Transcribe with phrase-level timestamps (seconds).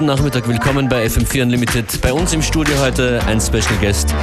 [0.00, 2.00] Guten Nachmittag, willkommen bei FM4 Unlimited.
[2.00, 4.14] Bei uns im Studio heute ein Special Guest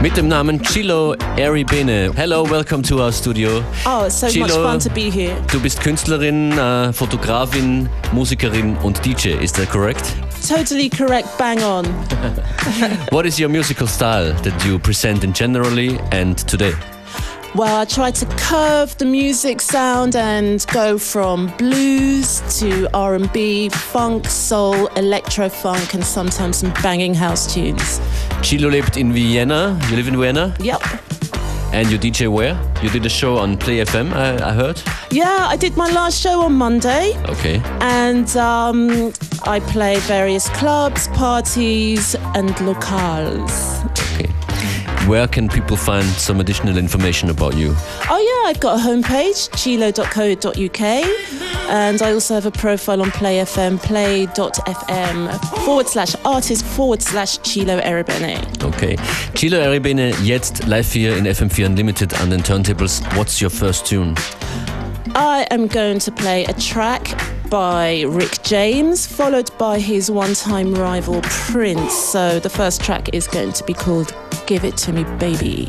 [0.00, 2.12] mit dem Namen Chilo Eribene.
[2.14, 3.60] Hello, welcome to our studio.
[3.86, 5.34] Oh, it's so Chilo, much fun to be here.
[5.50, 10.14] Du bist Künstlerin, äh, Fotografin, Musikerin und DJ, is that correct?
[10.48, 11.86] Totally correct, bang on.
[13.10, 16.74] What is your musical style that you present in generally and today?
[17.54, 24.26] Well, I try to curve the music sound and go from blues to R&B, funk,
[24.26, 28.00] soul, electro funk, and sometimes some banging house tunes.
[28.42, 29.78] Chilo lived in Vienna.
[29.88, 30.56] You live in Vienna?
[30.58, 30.82] Yep.
[31.72, 32.58] And you DJ where?
[32.82, 34.82] You did a show on Play FM, I, I heard.
[35.12, 37.60] Yeah, I did my last show on Monday, Okay.
[37.80, 39.12] and um,
[39.44, 43.84] I play various clubs, parties, and locales.
[43.92, 44.28] Okay.
[45.06, 47.74] Where can people find some additional information about you?
[48.08, 50.80] Oh yeah, I've got a homepage, chilo.co.uk,
[51.68, 57.36] and I also have a profile on Play FM, play.fm forward slash artist forward slash
[57.42, 58.64] Chilo Eribene.
[58.64, 58.96] Okay.
[59.34, 63.02] Chilo Eribene jetzt live hier in FM4 Unlimited an den Turntables.
[63.14, 64.14] What's your first tune?
[65.14, 67.14] I am going to play a track
[67.54, 71.94] by Rick James, followed by his one-time rival Prince.
[71.94, 74.12] So the first track is going to be called
[74.48, 75.68] "Give It to Me, Baby."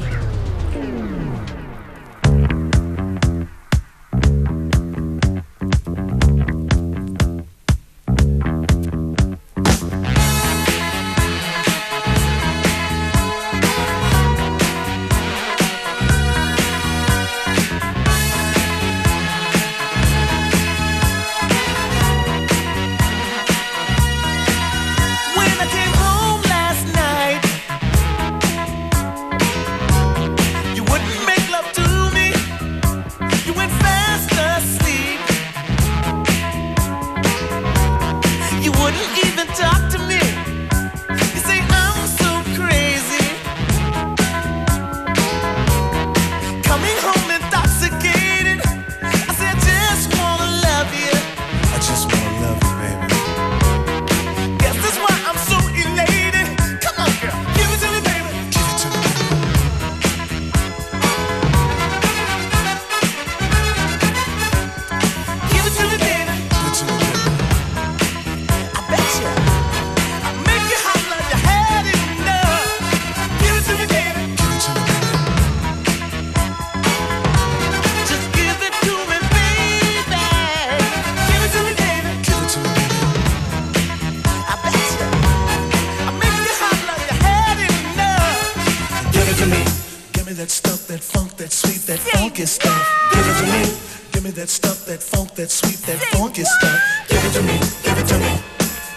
[96.45, 96.79] Stuff.
[97.09, 97.59] Give it to me.
[97.83, 98.39] Give it to me.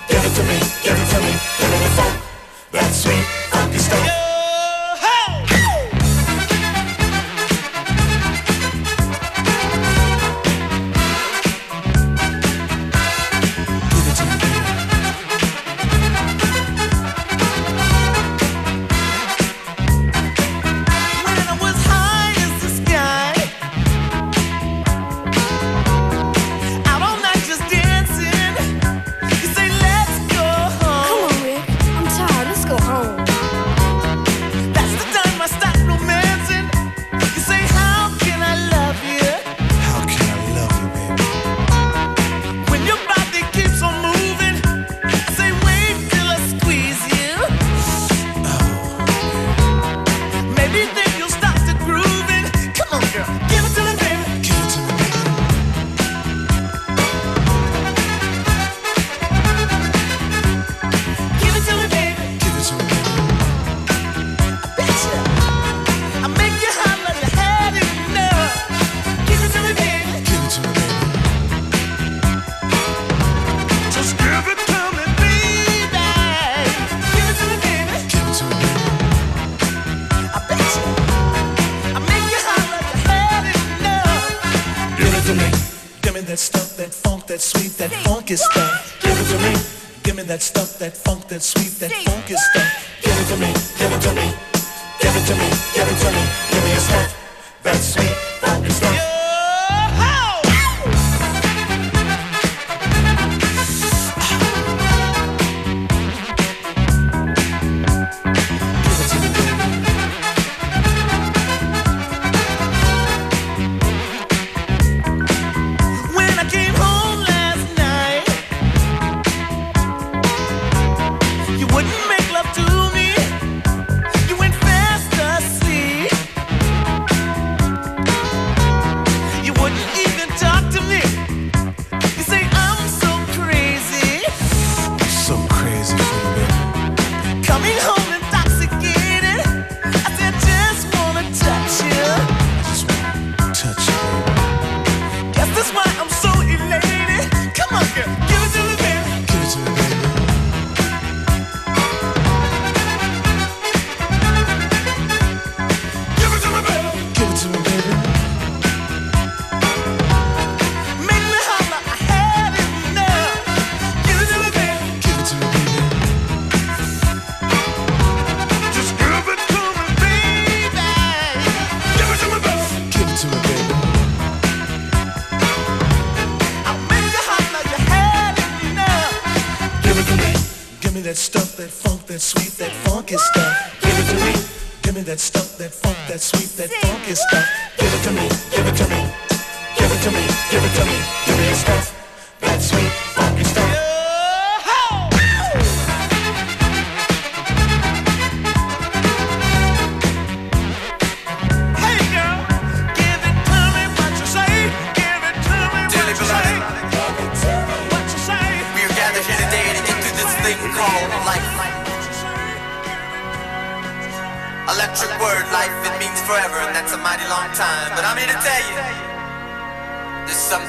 [0.09, 0.59] Give it to me.
[0.83, 1.33] Give it to me.
[1.59, 2.23] Give me the funk,
[2.73, 4.28] that sweet, funky stuff.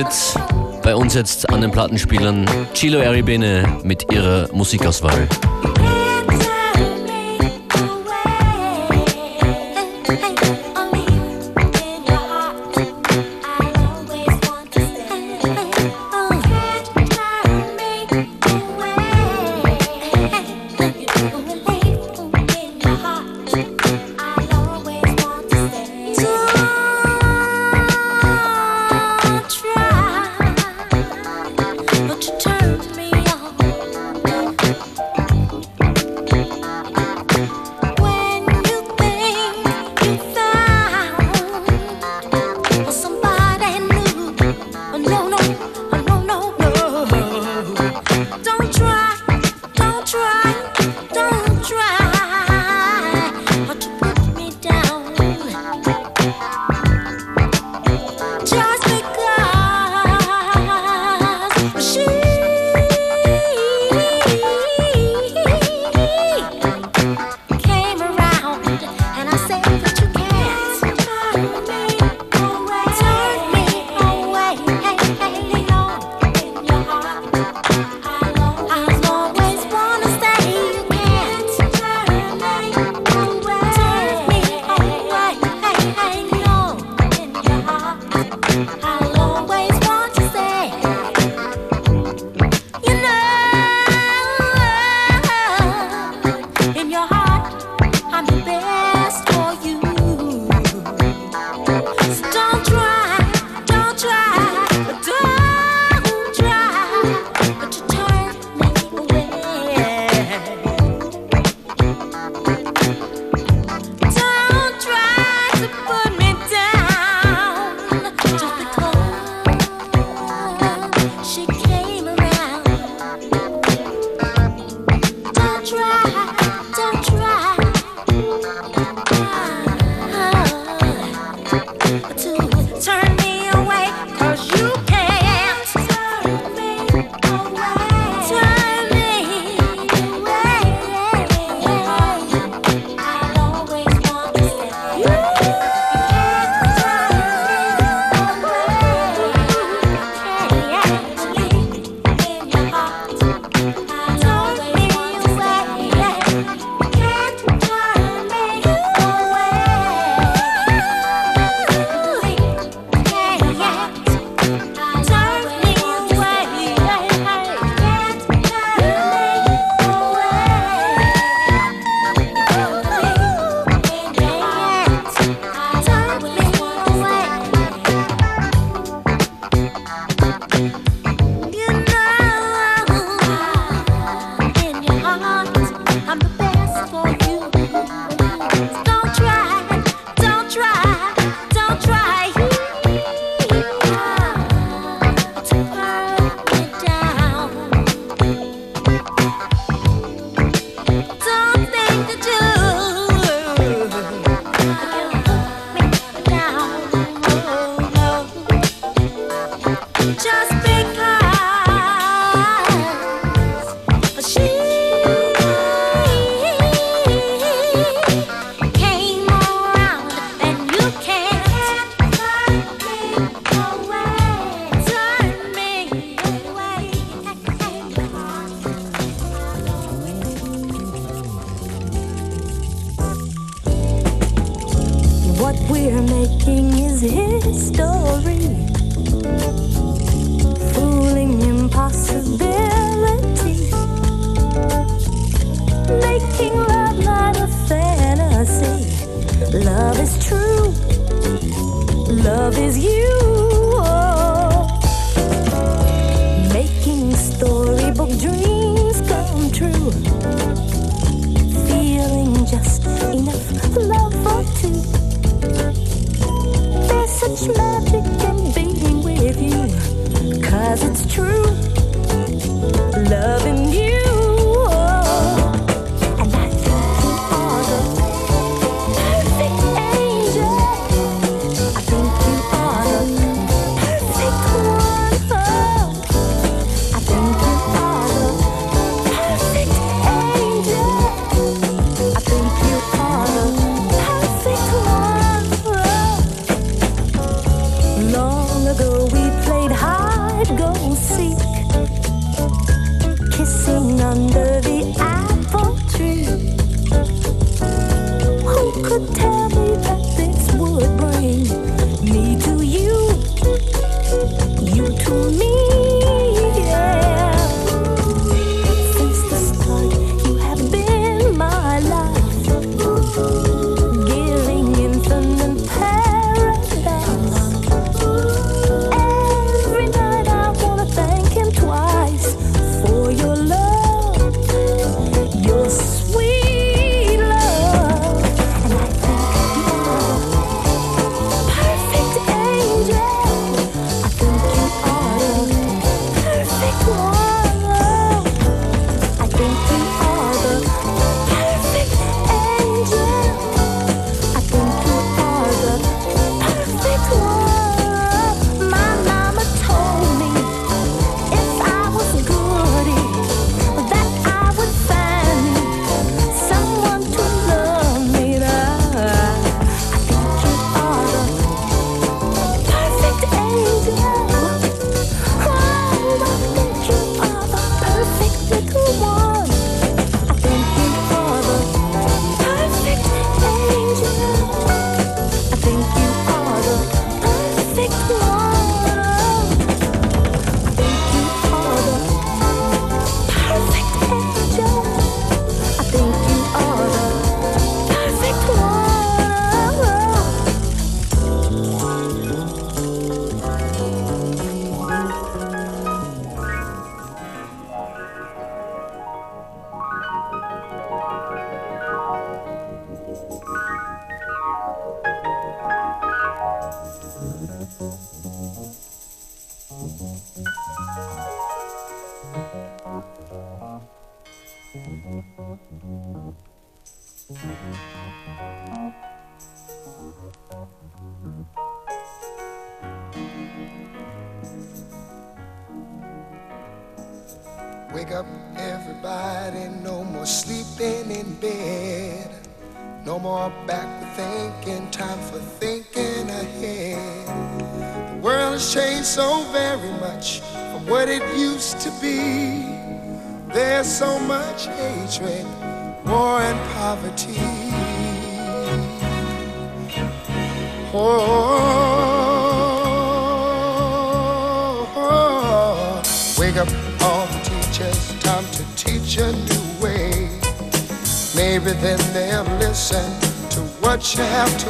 [0.00, 0.40] Exit.
[0.82, 5.28] Bei uns jetzt an den Plattenspielern Chilo Eribene mit ihrer Musikauswahl.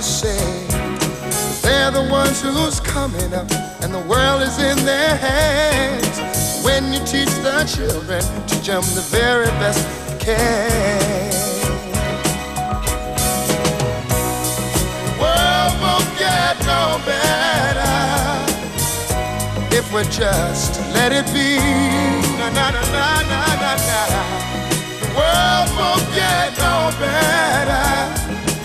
[0.01, 0.67] To say.
[1.61, 3.51] They're the ones who's coming up,
[3.83, 6.65] and the world is in their hands.
[6.65, 11.31] When you teach the children, teach them the very best you can.
[15.05, 17.97] The world won't get no better
[19.77, 21.59] if we just let it be.
[22.39, 24.01] Na na na na na na.
[25.03, 28.40] The world won't get no better.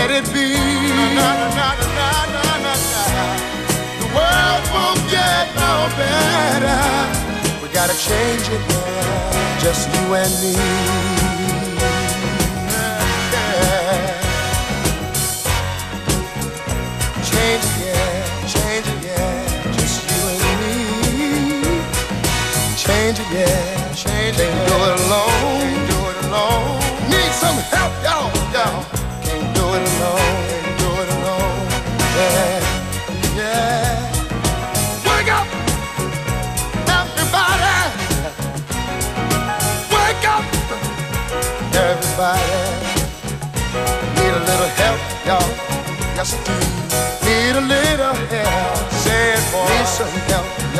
[0.00, 0.48] let it be.
[4.00, 6.80] The world won't get no better.
[7.62, 11.19] We gotta change it now, just you and me.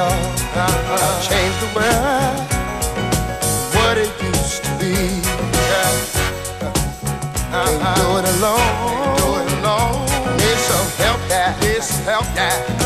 [0.03, 1.21] Uh-huh.
[1.29, 2.41] Change the world.
[3.77, 4.95] What it used to be.
[5.69, 5.93] Yeah.
[7.97, 8.59] Do it alone.
[8.97, 10.37] Can't do it alone.
[10.39, 11.21] Need some help.
[11.61, 12.80] Need some help.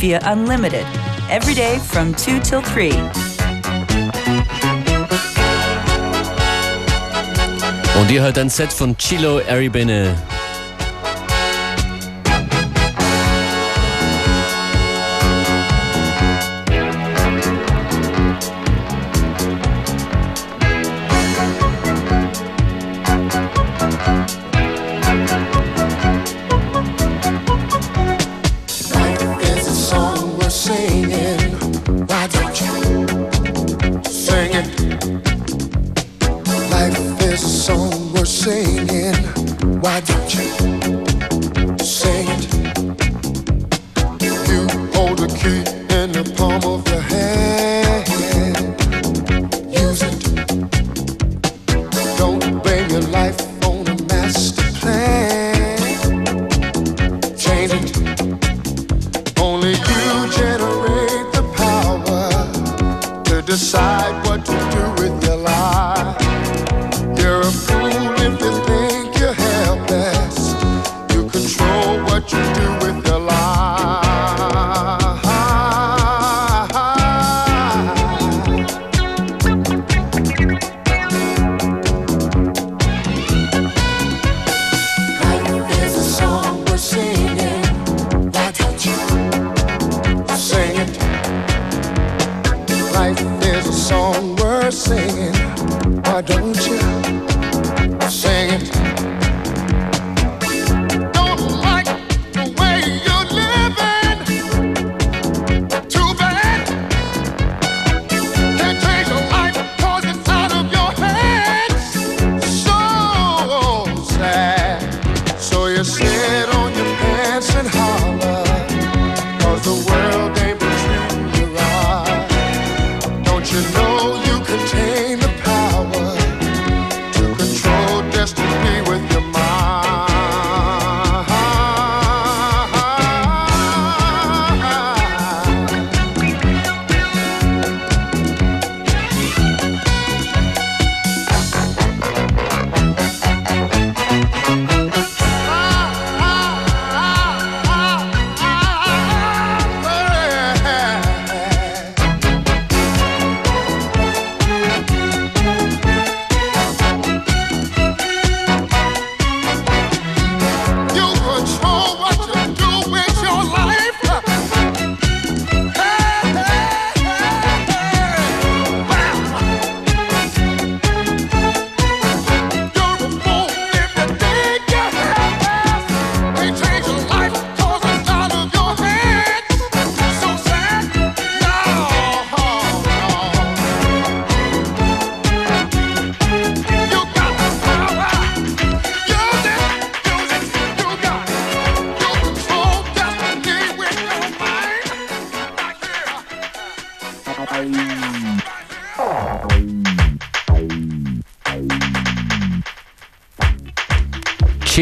[0.00, 0.86] FM4 Unlimited.
[1.28, 2.90] Every day from 2 till 3.
[8.00, 9.40] Und ihr hört ein Set von Chilo
[37.30, 39.14] there's a song we're singing,
[39.80, 40.50] why don't you
[41.78, 42.52] sing it?
[44.48, 45.62] You hold the key
[45.94, 47.69] in the palm of your hand.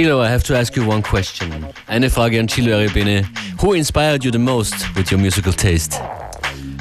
[0.08, 1.66] Chilo, I have to ask you one question.
[1.86, 3.26] Eine Frage an Chilo Aribene.
[3.60, 6.00] Who inspired you the most with your musical taste?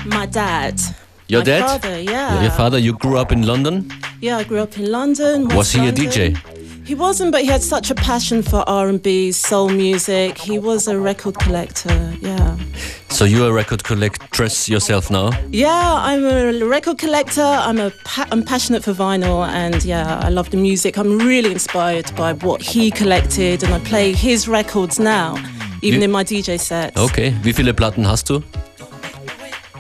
[0.06, 0.80] My dad.
[1.28, 1.66] Your My dad?
[1.68, 2.42] father, yeah.
[2.42, 3.92] Your father, you grew up in London?
[4.22, 5.50] Yeah, I grew up in London.
[5.50, 6.38] Was West he a DJ?
[6.86, 10.38] He wasn't, but he had such a passion for R&B, soul music.
[10.38, 12.13] He was a record collector.
[12.22, 12.56] Yeah.
[13.10, 13.84] So you're a record
[14.38, 15.32] collectress yourself now?
[15.52, 17.41] Yeah, I'm a record collector.
[17.41, 20.97] I'm a pa- I'm passionate for vinyl, and yeah, I love the music.
[20.97, 25.36] I'm really inspired by what he collected, and I play his records now,
[25.82, 26.97] even in my DJ sets.
[26.97, 27.34] Okay.
[27.43, 28.41] Wie viele Platten hast du?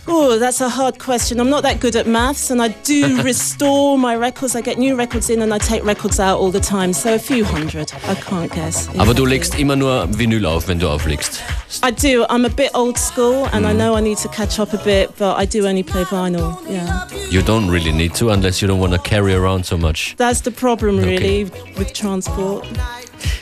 [0.09, 1.39] Oh, that's a hard question.
[1.39, 4.55] I'm not that good at maths, and I do restore my records.
[4.55, 6.93] I get new records in, and I take records out all the time.
[6.93, 7.91] So a few hundred.
[8.07, 8.87] I can't guess.
[8.97, 11.41] Aber du legst immer nur Vinyl auf, wenn du auflegst.
[11.83, 12.25] I do.
[12.29, 13.77] I'm a bit old school, and I mm.
[13.77, 16.57] know I need to catch up a bit, but I do only play vinyl.
[16.69, 20.15] Yeah, You don't really need to unless you don't want to carry around so much.
[20.17, 21.43] that's the problem, really,
[21.77, 22.65] with transport.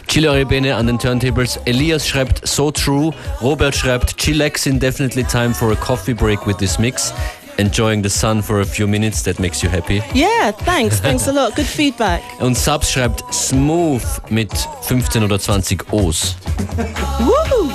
[0.07, 1.59] Chilo Rebene an den Turntables.
[1.65, 3.11] Elias schreibt So True.
[3.41, 7.13] Robert schreibt Chillax in definitely time for a coffee break with this mix.
[7.57, 10.03] Enjoying the sun for a few minutes, that makes you happy.
[10.13, 10.99] Yeah, thanks.
[11.01, 11.55] Thanks a lot.
[11.55, 12.21] Good feedback.
[12.39, 16.35] Und Subs schreibt Smooth mit 15 oder 20 O's.
[17.19, 17.71] Woo!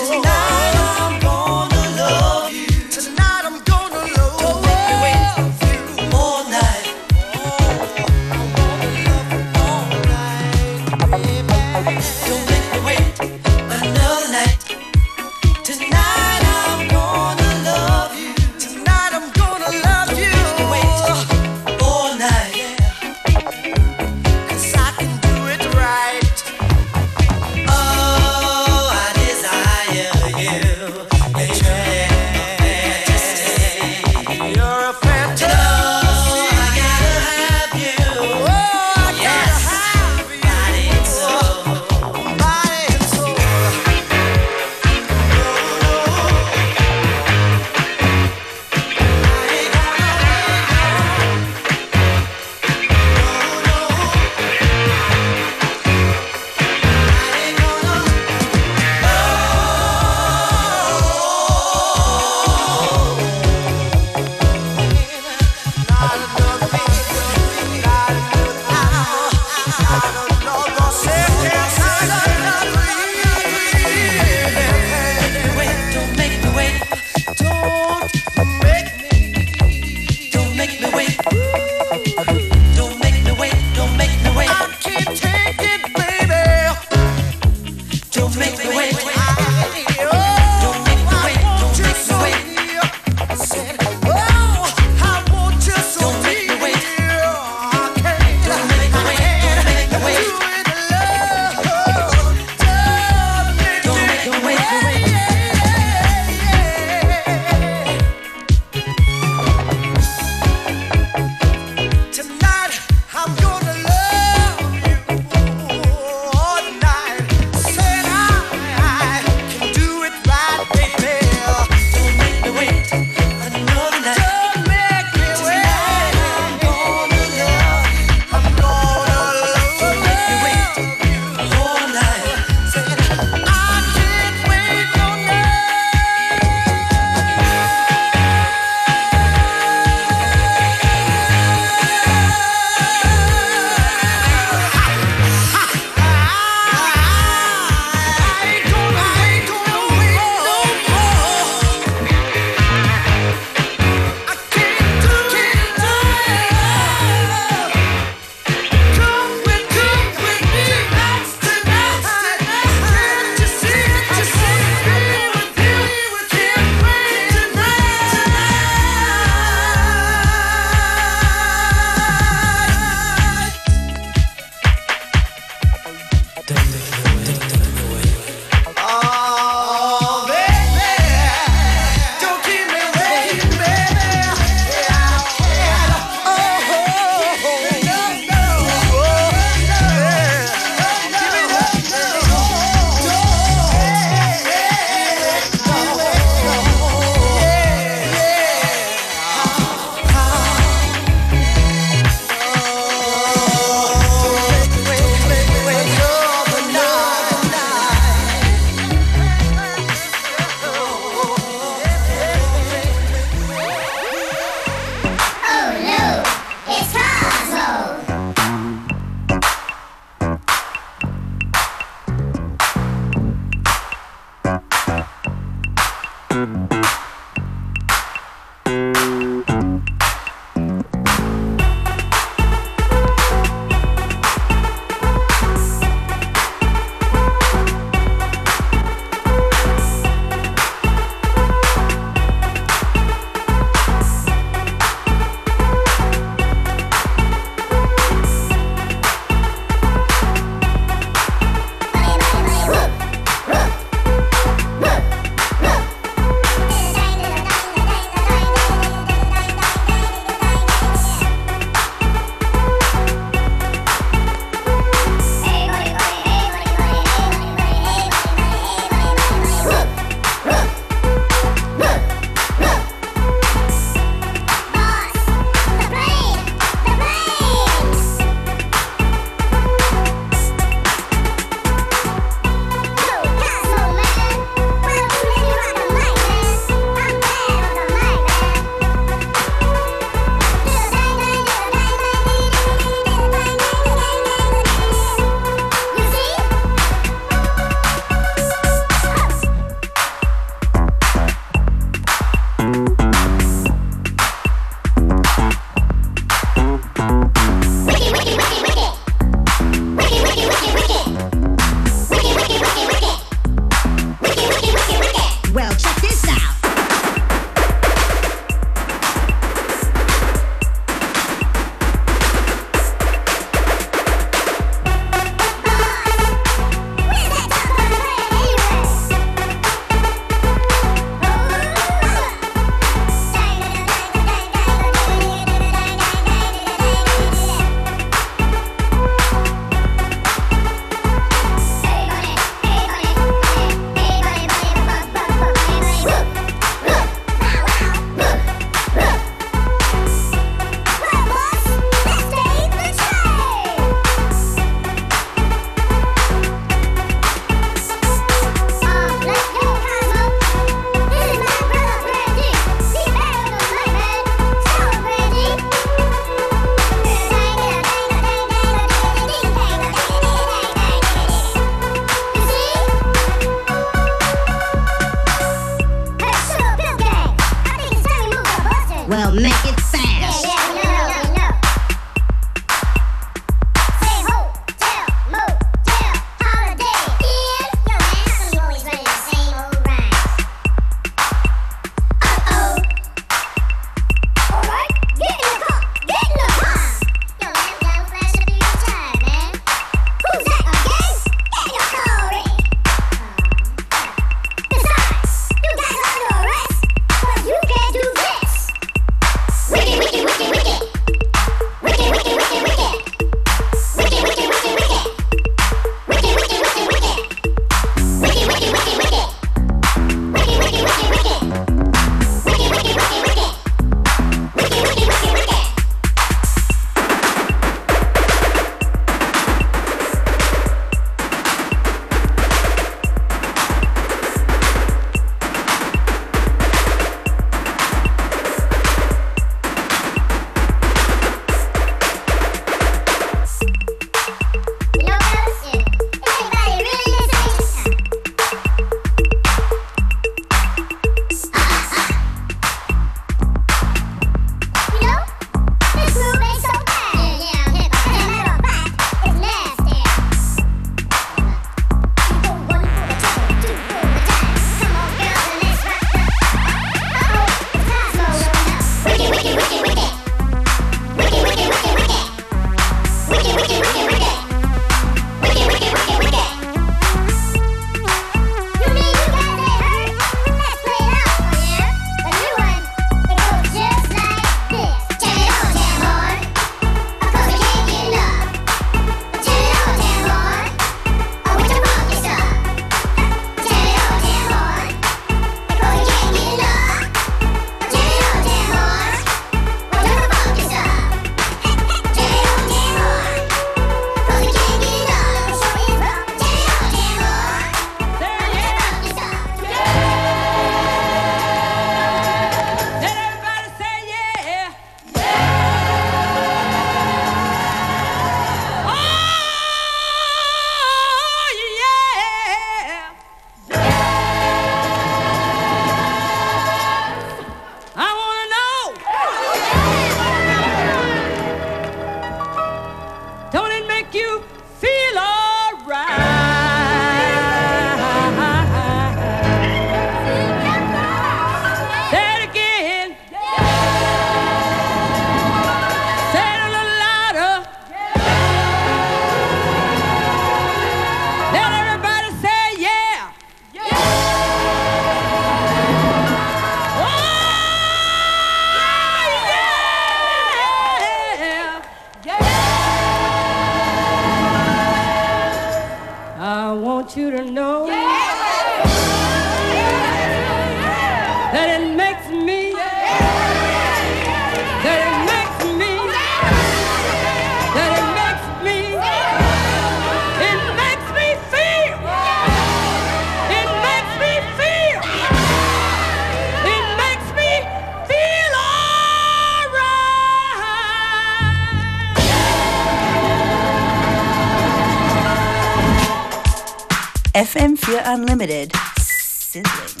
[597.33, 598.73] FM4 Unlimited.
[598.97, 600.00] Sizzling.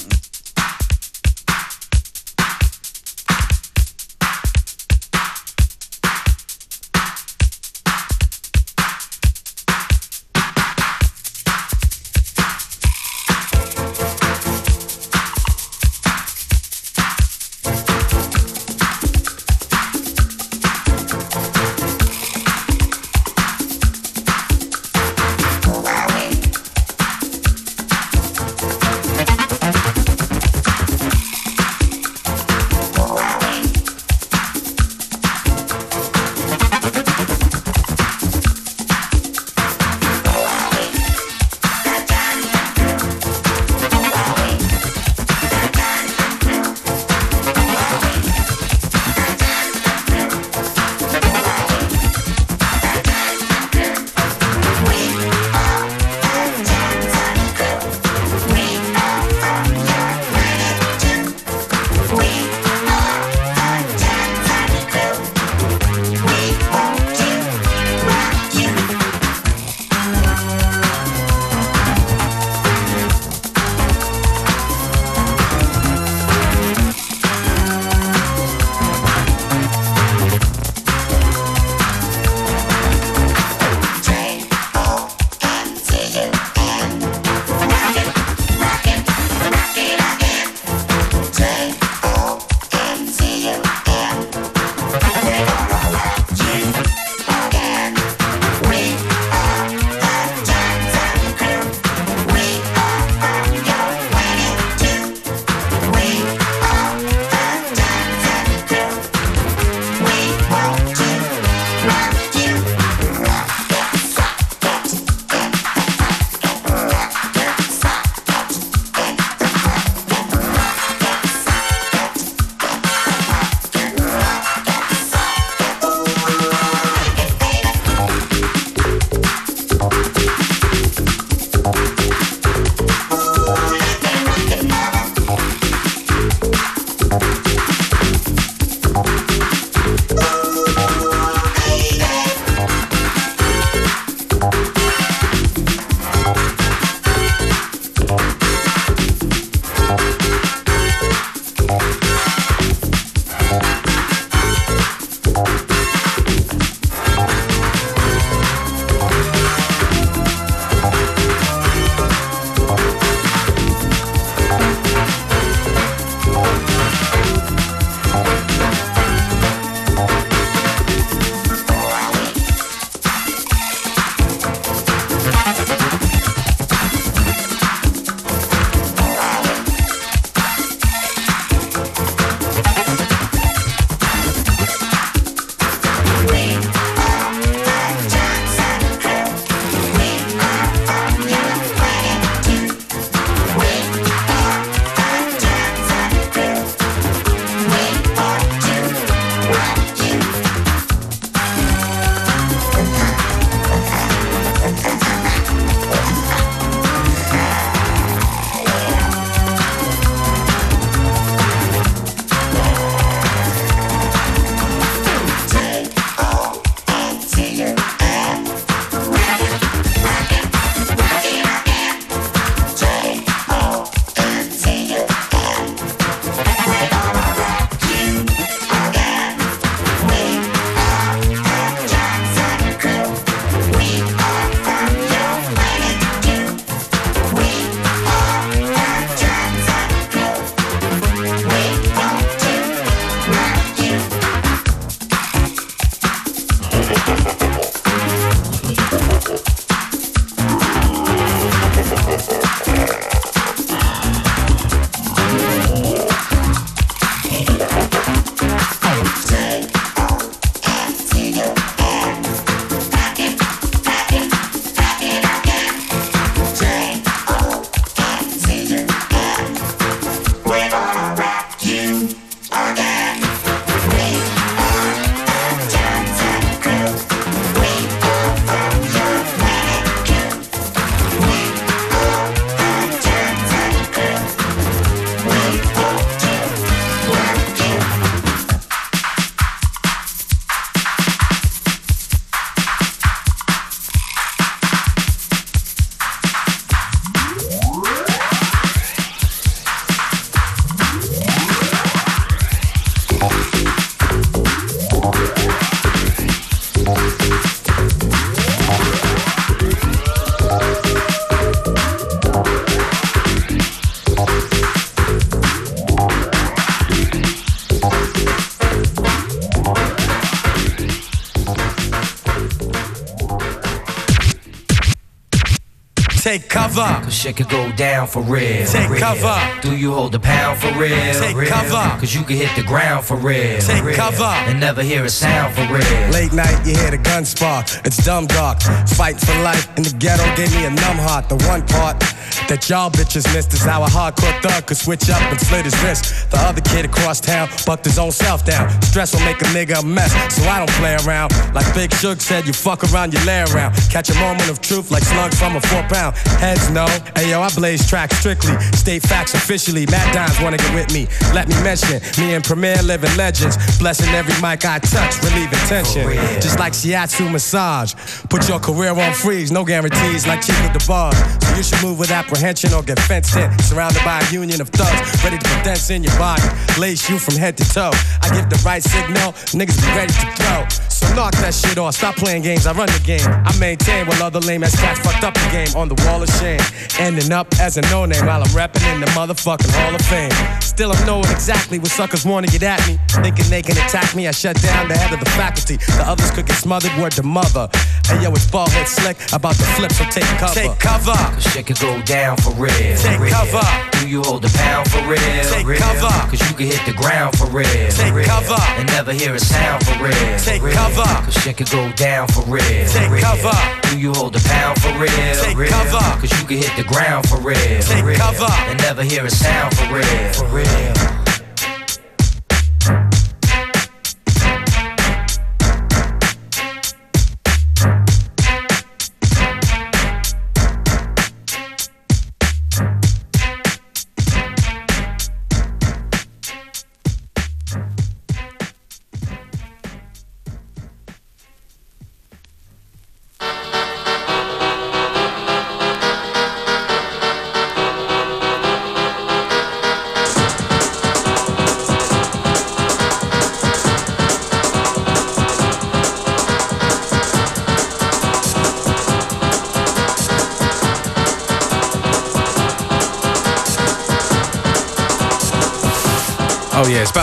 [327.31, 328.65] Shit could go down for real.
[328.65, 328.99] Take real.
[328.99, 329.61] cover.
[329.61, 331.13] Do you hold the pound for real?
[331.13, 331.49] Take real?
[331.49, 331.99] cover.
[331.99, 333.59] Cause you can hit the ground for real.
[333.59, 333.95] Take real.
[333.95, 334.23] cover.
[334.23, 336.09] And never hear a sound for real.
[336.11, 337.67] Late night, you hear the gun spark.
[337.85, 338.61] It's dumb dark.
[338.89, 341.29] Fight for life in the ghetto gave me a numb heart.
[341.29, 342.03] The one part
[342.51, 345.77] that y'all bitches missed is how a hardcore thug could switch up and slit his
[345.83, 346.29] wrist.
[346.31, 348.67] The other kid across town bucked his own self down.
[348.83, 351.31] Stress will make a nigga a mess, so I don't play around.
[351.55, 353.71] Like Big Shug said, you fuck around, you lay around.
[353.89, 356.17] Catch a moment of truth like slugs from a four pound.
[356.43, 356.85] Heads no.
[357.15, 358.59] Hey yo, I blaze tracks strictly.
[358.75, 359.85] State facts officially.
[359.85, 361.07] Mad Dimes wanna get with me.
[361.33, 363.55] Let me mention, me and Premier living legends.
[363.79, 366.03] Blessing every mic I touch, relieving tension.
[366.43, 367.95] Just like shiatsu massage.
[368.27, 371.15] Put your career on freeze, no guarantees like cheap with the bars.
[371.47, 373.51] So you should move with apprehension or get fenced in.
[373.59, 376.41] Surrounded by a union of thugs, ready to dents in your body.
[376.79, 377.91] Lace you from head to toe.
[378.21, 380.90] I give the right signal, niggas be ready to throw.
[381.01, 383.25] So knock that shit off, stop playing games, I run the game.
[383.25, 386.29] I maintain while other lame ass cats fucked up the game on the wall of
[386.37, 386.61] shame.
[386.99, 390.31] Ending up as a no name while I'm rapping in the motherfucking Hall of Fame.
[390.61, 392.99] Still, I'm knowing exactly what suckers wanna get at me.
[393.09, 395.77] Thinking they can attack me, I shut down the head of the faculty.
[395.77, 397.67] The others could get smothered, word to mother.
[398.05, 400.53] Hey yo, it's ball head slick about to flip, so take cover.
[400.53, 401.17] Take cover.
[401.33, 402.71] Cause shit could go down for real.
[402.97, 403.33] Take real.
[403.33, 403.65] cover.
[403.99, 405.17] Do you hold the pound for real?
[405.49, 405.79] Take real?
[405.79, 406.13] cover.
[406.29, 407.65] Cause you can hit the ground for real.
[407.89, 408.25] Take real.
[408.25, 408.61] cover.
[408.77, 410.37] And never hear a sound for real.
[410.37, 410.73] Take real.
[410.73, 410.90] cover.
[410.95, 412.61] Cause shit could go down for real.
[412.61, 413.21] Take real.
[413.21, 413.57] cover.
[413.89, 415.09] Do you hold a pound for real?
[415.09, 415.69] Take real?
[415.69, 416.19] cover.
[416.19, 417.55] Cause you can hit the ground for real.
[417.55, 418.17] Take real.
[418.17, 418.51] cover.
[418.69, 420.33] And never hear a sound for real.
[420.33, 421.20] For real.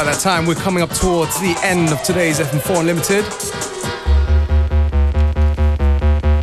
[0.00, 0.46] About that time.
[0.46, 3.24] We're coming up towards the end of today's FM4 Unlimited.